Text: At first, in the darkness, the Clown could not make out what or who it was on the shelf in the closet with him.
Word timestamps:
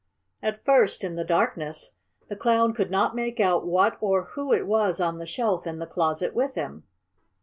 At 0.41 0.65
first, 0.65 1.03
in 1.03 1.13
the 1.15 1.23
darkness, 1.23 1.91
the 2.27 2.35
Clown 2.35 2.73
could 2.73 2.89
not 2.89 3.13
make 3.15 3.39
out 3.39 3.67
what 3.67 3.97
or 4.01 4.29
who 4.33 4.51
it 4.51 4.65
was 4.65 4.99
on 4.99 5.19
the 5.19 5.27
shelf 5.27 5.67
in 5.67 5.77
the 5.77 5.85
closet 5.85 6.33
with 6.33 6.55
him. 6.55 6.85